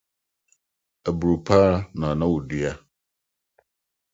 aburow 1.07 1.39
pa 1.45 1.53
ara 1.63 1.77
na 1.99 2.07
na 2.19 2.25
wodua. 2.31 2.71